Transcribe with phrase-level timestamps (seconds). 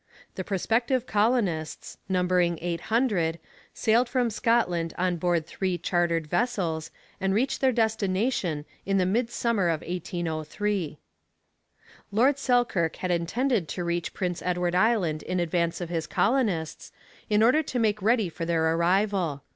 [0.33, 3.37] The prospective colonists, numbering eight hundred,
[3.71, 6.89] sailed from Scotland on board three chartered vessels,
[7.19, 10.97] and reached their destination in the midsummer of 1803.
[12.11, 16.91] Lord Selkirk had intended to reach Prince Edward Island in advance of his colonists,
[17.29, 19.43] in order to make ready for their arrival.